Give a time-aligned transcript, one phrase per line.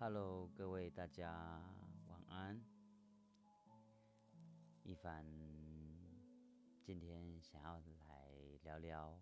[0.00, 1.60] Hello，各位大家
[2.06, 2.64] 晚安。
[4.84, 5.26] 一凡
[6.84, 8.32] 今天想要来
[8.62, 9.20] 聊聊，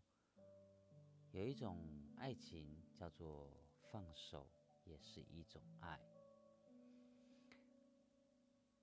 [1.31, 1.78] 有一种
[2.19, 3.51] 爱情叫做
[3.90, 4.47] 放手，
[4.85, 5.99] 也是一种爱。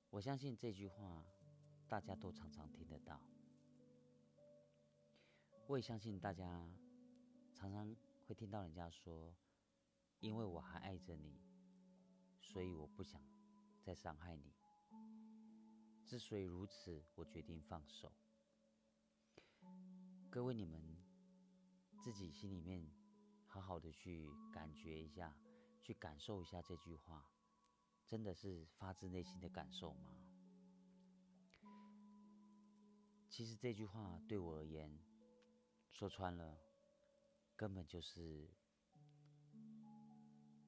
[0.10, 1.24] 我相信这句话
[1.88, 3.22] 大家都常常听得到，
[5.68, 6.68] 我也相信大家
[7.54, 9.36] 常常会听到人家说
[10.22, 11.40] ：“因为我还爱着你。”
[12.44, 13.20] 所以我不想
[13.82, 14.54] 再伤害你。
[16.06, 18.12] 之所以如此，我决定放手。
[20.30, 20.80] 各位，你们
[22.04, 22.86] 自己心里面
[23.48, 25.36] 好好的去感觉一下，
[25.82, 27.26] 去感受一下这句话，
[28.06, 30.14] 真的是发自内心的感受吗？
[33.30, 35.00] 其实这句话对我而言，
[35.92, 36.58] 说穿了，
[37.56, 38.48] 根本就是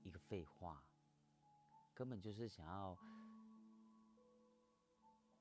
[0.01, 0.83] 一个废话。
[1.95, 2.97] 根本就是想要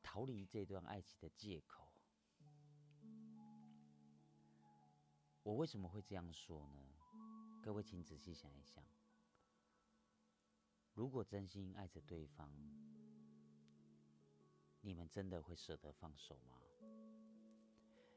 [0.05, 1.93] 逃离这段爱情的借口。
[5.43, 6.81] 我为什么会这样说呢？
[7.61, 8.83] 各位，请仔细想一想：
[10.95, 12.49] 如果真心爱着对方，
[14.81, 16.61] 你们真的会舍得放手吗？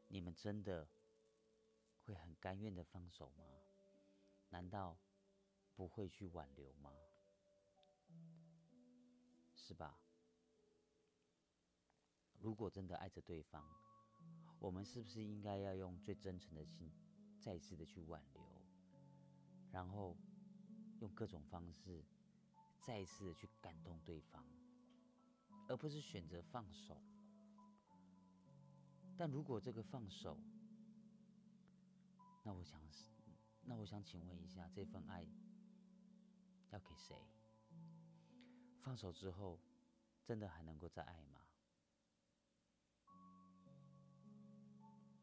[0.09, 0.87] 你们真的
[2.05, 3.43] 会很甘愿的放手吗？
[4.49, 4.97] 难道
[5.75, 6.93] 不会去挽留吗？
[9.67, 9.99] 是吧？
[12.39, 13.61] 如果真的爱着对方，
[14.59, 16.89] 我们是不是应该要用最真诚的心，
[17.41, 18.41] 再一次的去挽留，
[19.73, 20.15] 然后
[21.01, 22.01] 用各种方式，
[22.81, 24.41] 再一次的去感动对方，
[25.67, 27.01] 而不是选择放手？
[29.17, 30.37] 但如果这个放手，
[32.41, 32.81] 那我想，
[33.65, 35.27] 那我想请问一下，这份爱
[36.69, 37.36] 要给谁？
[38.87, 39.59] 放手之后，
[40.23, 41.41] 真的还能够再爱吗？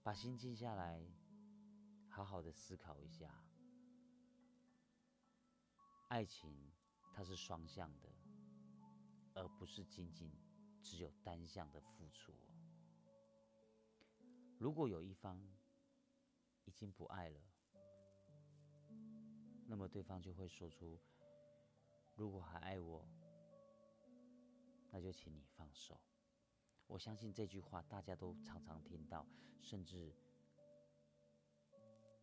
[0.02, 1.00] 把心静下来，
[2.10, 3.42] 好好的思考一下。
[6.08, 6.54] 爱情
[7.14, 8.10] 它是双向的，
[9.32, 10.30] 而不是仅仅
[10.82, 12.34] 只有单向的付出。
[14.58, 15.42] 如果有一方
[16.66, 17.40] 已经不爱了，
[19.66, 21.00] 那么对方就会说出
[22.14, 23.08] ：“如果还爱我。”
[24.94, 26.00] 那就请你放手。
[26.86, 29.26] 我相信这句话大家都常常听到，
[29.60, 30.14] 甚至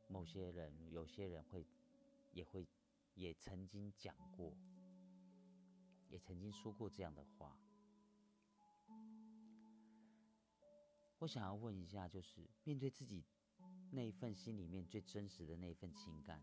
[0.08, 1.68] 某些人、有些人会
[2.32, 2.66] 也会
[3.14, 4.56] 也曾经讲过，
[6.08, 7.60] 也曾经说过这样的话。
[11.20, 13.26] 我想要问一下，就是面对自己
[13.92, 16.42] 那一份心里面最真实的那一份情感，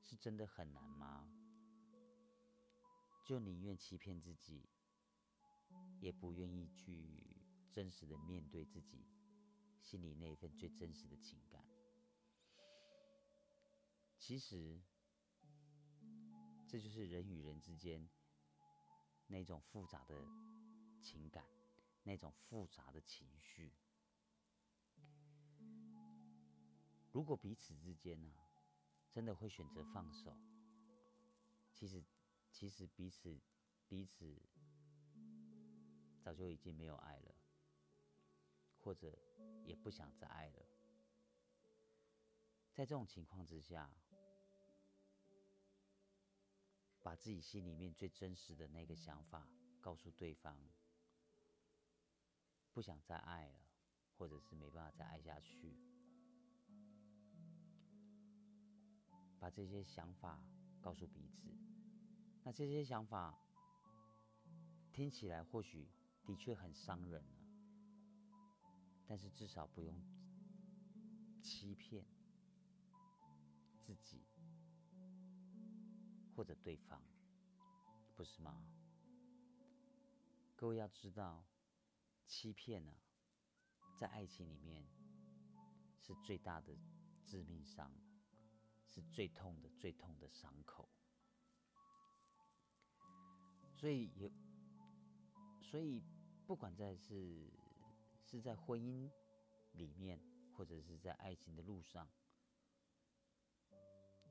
[0.00, 1.32] 是真的很难吗？
[3.24, 4.68] 就宁愿欺骗自己？
[6.00, 7.22] 也不愿意去
[7.70, 9.06] 真实的面对自己
[9.80, 11.64] 心里那一份最真实的情感。
[14.18, 14.80] 其实，
[16.68, 18.08] 这就是人与人之间
[19.26, 20.24] 那种复杂的
[21.00, 21.44] 情感，
[22.04, 23.72] 那种复杂的情绪。
[27.10, 28.32] 如果彼此之间呢，
[29.10, 30.36] 真的会选择放手，
[31.74, 32.02] 其实，
[32.50, 33.40] 其实彼此，
[33.88, 34.40] 彼此。
[36.22, 37.34] 早就已经没有爱了，
[38.80, 39.18] 或者
[39.64, 40.62] 也不想再爱了。
[42.72, 43.90] 在这种情况之下，
[47.02, 49.48] 把自己心里面最真实的那个想法
[49.80, 50.56] 告诉对方，
[52.72, 53.58] 不想再爱了，
[54.16, 55.76] 或者是没办法再爱下去，
[59.40, 60.40] 把这些想法
[60.80, 61.52] 告诉彼此。
[62.44, 63.36] 那这些想法
[64.92, 65.90] 听起来或许。
[66.24, 67.36] 的确很伤人啊，
[69.06, 70.00] 但是至少不用
[71.42, 72.06] 欺骗
[73.80, 74.24] 自己
[76.34, 77.02] 或者对方，
[78.14, 78.64] 不是吗？
[80.56, 81.44] 各位要知道，
[82.24, 82.92] 欺骗呢，
[83.98, 84.86] 在爱情里面
[85.98, 86.72] 是最大的
[87.26, 87.92] 致命伤，
[88.86, 90.88] 是最痛的、最痛的伤口，
[93.74, 94.32] 所以也。
[95.72, 96.02] 所以，
[96.46, 97.50] 不管在是
[98.26, 99.10] 是在婚姻
[99.72, 100.20] 里面，
[100.54, 102.06] 或者是在爱情的路上，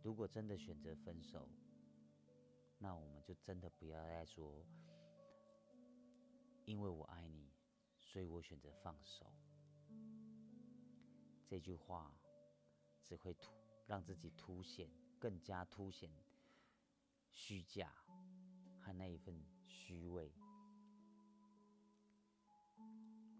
[0.03, 1.49] 如果真的选择分手，
[2.77, 4.63] 那我们就真的不要再说，
[6.65, 7.51] 因为我爱你，
[7.99, 9.33] 所以我选择放手。
[11.47, 12.15] 这句话
[13.03, 13.51] 只会突
[13.87, 14.87] 让自己凸显
[15.17, 16.13] 更加凸显
[17.31, 17.91] 虚假
[18.79, 20.31] 和那一份虚伪。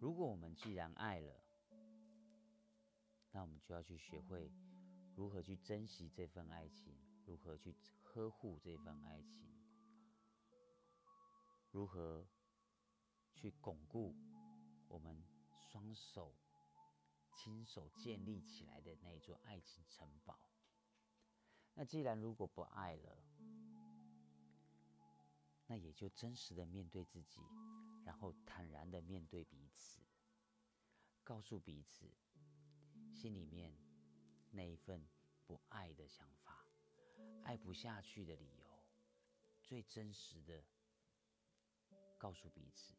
[0.01, 1.43] 如果我们既然爱了，
[3.29, 4.51] 那我们就要去学会
[5.15, 9.47] 如何去珍惜这份爱情，如何去呵护这份爱情，
[11.69, 12.27] 如何
[13.35, 14.15] 去巩固
[14.87, 15.23] 我们
[15.71, 16.33] 双手
[17.35, 20.39] 亲手建立起来的那座爱情城堡。
[21.75, 23.17] 那既然如果不爱了，
[25.71, 27.39] 那也就真实的面对自己，
[28.03, 30.01] 然后坦然的面对彼此，
[31.23, 32.11] 告诉彼此
[33.15, 33.73] 心里面
[34.51, 35.07] 那一份
[35.47, 36.65] 不爱的想法，
[37.45, 38.83] 爱不下去的理由，
[39.61, 40.61] 最真实的
[42.17, 42.93] 告诉彼此。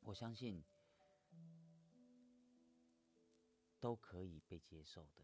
[0.00, 0.64] 我相信
[3.78, 5.22] 都可以被接受的，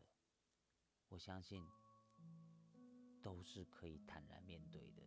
[1.08, 1.66] 我相信。
[3.26, 5.02] 都是可以坦然面对的。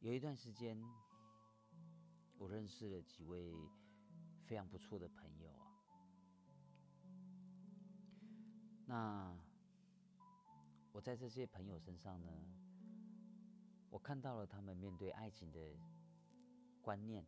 [0.00, 0.82] 有一段时间，
[2.38, 3.54] 我认识了几位
[4.46, 5.76] 非常不错的朋友啊。
[8.86, 9.38] 那
[10.92, 12.32] 我在这些朋友身上呢，
[13.90, 15.76] 我看到了他们面对爱情的
[16.80, 17.26] 观念，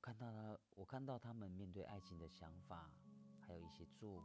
[0.00, 2.90] 看到了，我看到他们面对爱情的想法。
[3.48, 4.22] 还有一些作为，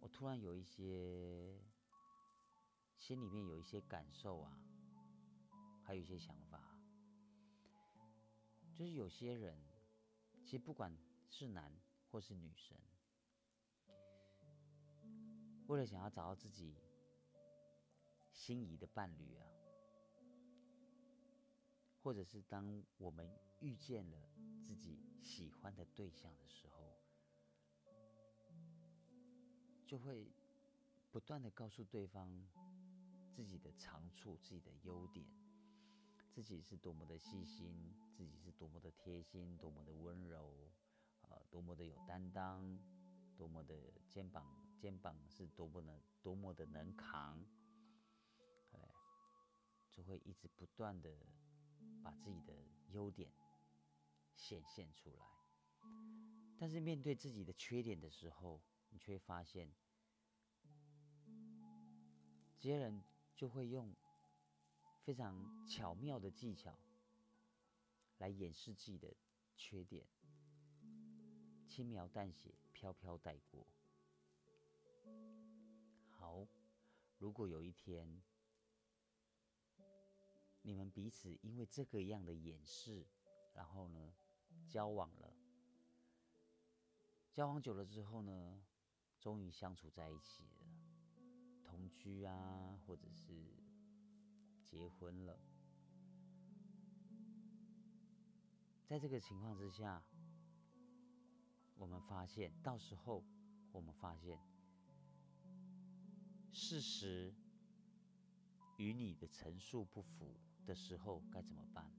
[0.00, 1.60] 我突然有一些
[2.96, 4.56] 心里面有一些感受啊，
[5.84, 6.62] 还有一些想法，
[8.72, 9.58] 就是有些人，
[10.44, 10.96] 其实不管
[11.28, 11.72] 是男
[12.12, 12.78] 或是女生，
[15.66, 16.76] 为了想要找到自己
[18.32, 19.42] 心仪的伴侣啊，
[22.02, 23.30] 或者是当我们
[23.60, 24.30] 遇见了
[24.62, 24.98] 自己。
[25.20, 26.96] 喜欢的对象的时候，
[29.84, 30.32] 就会
[31.10, 32.48] 不断的告诉对方
[33.34, 35.26] 自己的长处、自己的优点，
[36.30, 40.70] 自己是多么的细心，自己是多么的贴心，多么的温柔，
[41.22, 42.78] 呃，多么的有担当，
[43.36, 44.46] 多么的肩膀
[44.78, 47.44] 肩膀是多么的多么的能扛，
[48.70, 48.88] 哎，
[49.90, 51.10] 就会一直不断的
[52.02, 52.54] 把自己的
[52.92, 53.30] 优点。
[54.40, 55.26] 显现出来，
[56.60, 59.68] 但是面对自己的缺点的时候，你却发现，
[62.56, 63.02] 这些人
[63.34, 63.92] 就会用
[65.02, 66.78] 非常巧妙的技巧
[68.18, 69.12] 来掩饰自己的
[69.56, 70.06] 缺点，
[71.66, 73.66] 轻描淡写、飘飘带过。
[76.12, 76.46] 好，
[77.18, 78.22] 如果有一天
[80.68, 83.06] 你们彼此因为这个样的掩饰，
[83.54, 84.12] 然后呢？
[84.68, 85.34] 交往了，
[87.32, 88.62] 交往久了之后呢，
[89.18, 90.66] 终于相处在一起了，
[91.64, 93.32] 同居啊，或者是
[94.66, 95.40] 结婚了。
[98.84, 100.04] 在这个情况之下，
[101.76, 103.24] 我们发现，到时候
[103.72, 104.38] 我们发现，
[106.52, 107.34] 事实
[108.76, 110.38] 与你的陈述不符
[110.68, 111.90] 的时候，该怎么办？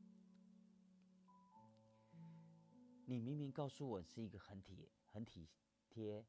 [3.07, 5.49] 你明明告诉我是一个很体、很体
[5.89, 6.23] 贴、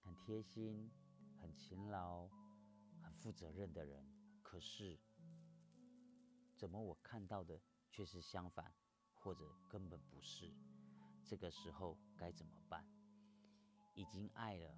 [0.00, 0.90] 很贴心、
[1.40, 2.26] 很勤劳、
[3.00, 4.04] 很负责任的人，
[4.42, 4.98] 可是
[6.56, 8.74] 怎么我看到的却是相反，
[9.14, 10.52] 或者根本不是？
[11.24, 12.84] 这个时候该怎么办？
[13.94, 14.76] 已经爱了，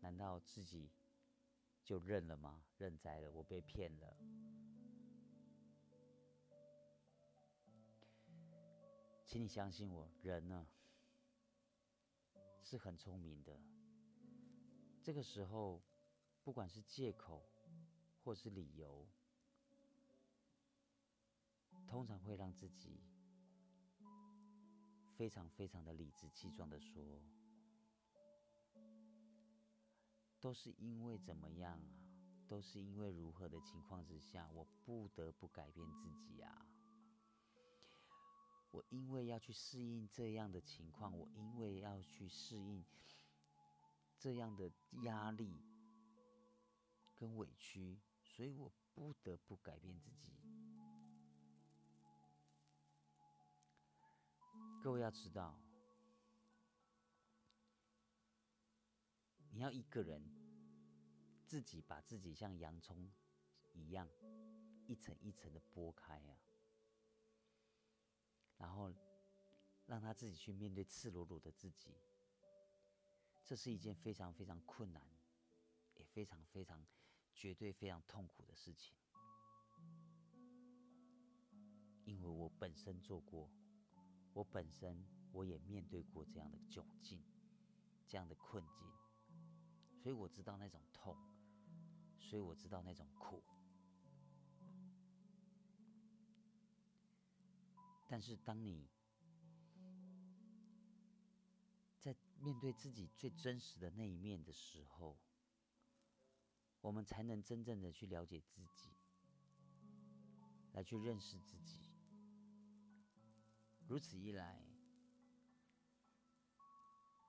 [0.00, 0.90] 难道自己
[1.84, 2.64] 就认了吗？
[2.78, 4.16] 认栽了，我被骗了。
[9.26, 10.66] 请你相信我，人呢
[12.62, 13.60] 是很聪明的。
[15.02, 15.82] 这个时候，
[16.42, 17.46] 不管是借口
[18.22, 19.06] 或是理由，
[21.86, 23.02] 通常会让自己
[25.16, 27.20] 非常非常的理直气壮的说，
[30.44, 31.88] 都是因为怎么样啊？
[32.46, 36.66] 都是因为如何的情况之下，我不得不改变自己啊？
[38.70, 42.84] 我因为要去适应这样的情况，我因为要去适应
[44.18, 44.70] 这样的
[45.04, 45.62] 压力
[47.16, 50.28] 跟委屈，所以我不得不改变自己。
[54.82, 55.58] 各位要知道，
[59.54, 60.20] 你要一个人
[61.46, 63.08] 自己把自己像洋葱
[63.72, 64.08] 一样
[64.88, 66.36] 一层一层的剥开啊。
[68.58, 68.92] 然后，
[69.86, 71.94] 让他自己去面对赤裸裸的自己，
[73.44, 75.00] 这是一件非常非常困难，
[75.94, 76.84] 也非常非常
[77.32, 78.96] 绝对非常痛苦的事情。
[82.04, 83.48] 因为我本身做过，
[84.32, 87.22] 我本身我也面对过这样的窘境，
[88.08, 88.90] 这样的困境，
[90.04, 91.16] 所以我知道那种痛，
[92.20, 93.42] 所以我知道那种苦。
[98.06, 98.86] 但是当你
[101.98, 105.16] 在面对自己最真实的那一面的时候，
[106.82, 108.90] 我们才能真正的去了解自己，
[110.74, 111.80] 来去认识自己。
[113.88, 114.62] 如此一来，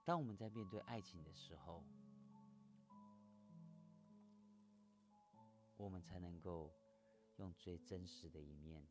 [0.03, 1.81] 当我们在面对爱情的时候，
[5.85, 6.73] 我们才能够
[7.35, 8.83] 用最真实的一面，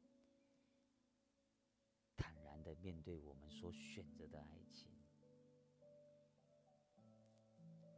[2.17, 4.93] 坦然的面对我们所选择的爱情，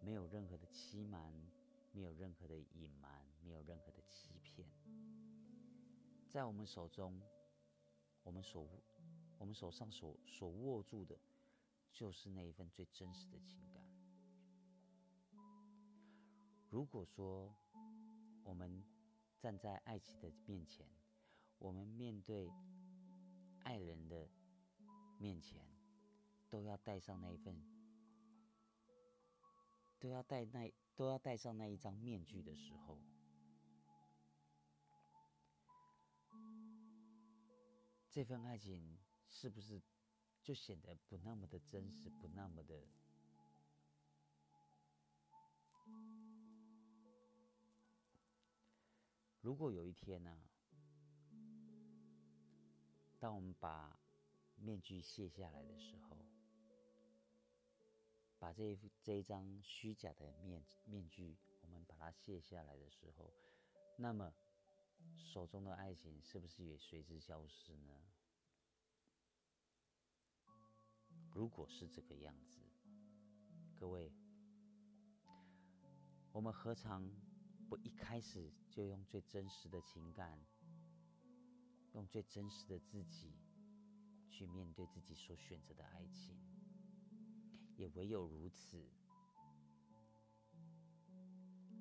[0.01, 1.31] 没有任何的欺瞒，
[1.93, 4.67] 没有任何的隐瞒，没有任何的欺骗，
[6.31, 7.21] 在我们手中，
[8.23, 8.67] 我们所。
[9.39, 11.15] 我们手上所所握住的，
[11.93, 13.87] 就是那一份最真实的情感。
[16.71, 17.55] 如果说
[18.47, 18.85] 我们
[19.41, 20.87] 站在爱情的面前，
[21.59, 22.49] 我们面对
[23.65, 24.29] 爱人的
[25.19, 25.67] 面前，
[26.49, 27.61] 都要带上那一份，
[29.99, 32.99] 都要戴那都要戴上那一张面具的时候，
[38.11, 38.97] 这份爱情。
[39.29, 39.83] 是不是
[40.41, 42.87] 就显得不那么的真实，不那么的？
[49.47, 50.43] 如果有一天呢，
[53.21, 53.97] 当我们把
[54.57, 56.17] 面具卸下来的时候，
[58.41, 63.33] 把这一这一张虚假的面面具，我们把它卸下来的时候，
[63.99, 64.35] 那么
[65.15, 67.95] 手中的爱情是不是也随之消失呢？
[71.31, 72.59] 如果是这个样子，
[73.77, 74.13] 各位，
[76.33, 77.09] 我们何尝
[77.69, 80.39] 不一开始就用最真实的情感，
[81.93, 83.35] 用最真实的自己，
[84.31, 86.39] 去面对自己所选择的爱情？
[87.77, 88.89] 也唯有如此，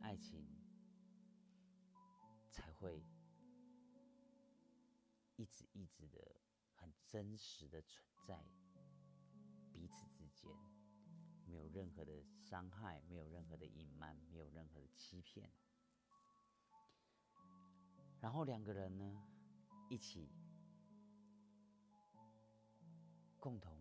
[0.01, 0.46] 爱情
[2.50, 3.06] 才会
[5.36, 6.36] 一直一直的
[6.74, 8.44] 很真实的存在。
[9.72, 10.51] 彼此之间
[11.46, 15.51] 没有任何的伤害，没有任何的隐瞒，没有任何的欺骗。
[18.25, 19.24] 然后两个人呢，
[19.88, 20.27] 一起
[23.39, 23.77] 共同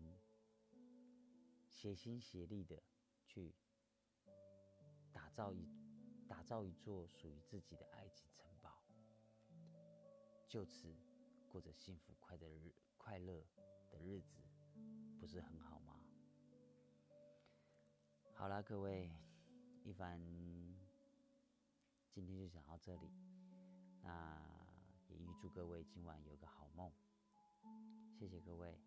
[1.67, 2.79] 协心协力的
[3.25, 3.55] 去
[5.11, 5.67] 打造一
[6.27, 8.83] 打造一座属于自己的爱情城堡，
[10.47, 10.95] 就此
[11.49, 13.43] 过着幸福快的日快乐
[13.89, 14.37] 的日子。
[15.19, 15.99] 不是很好吗？
[18.35, 19.11] 好了，各位，
[19.83, 20.19] 一凡
[22.11, 23.09] 今天就讲到这里。
[24.05, 24.39] 那
[25.09, 26.91] 也预祝各位今晚有个好梦。
[28.17, 28.79] 谢谢各位，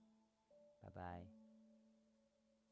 [0.81, 1.38] 拜拜。